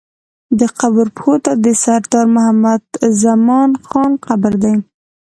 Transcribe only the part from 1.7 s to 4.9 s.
سردار محمد زمان خان قبر دی.